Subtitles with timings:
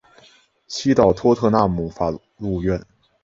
[0.67, 2.59] 西到托特纳姆法院路。